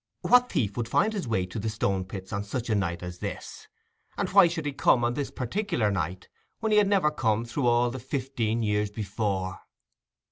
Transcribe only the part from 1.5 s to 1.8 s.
the